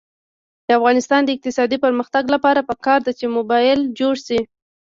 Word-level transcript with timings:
د 0.67 0.69
افغانستان 0.79 1.21
د 1.23 1.29
اقتصادي 1.35 1.77
پرمختګ 1.85 2.23
لپاره 2.35 2.67
پکار 2.69 2.99
ده 3.05 3.11
چې 3.19 3.25
موبلایل 3.35 3.79
جوړ 3.99 4.15
شي. 4.27 4.39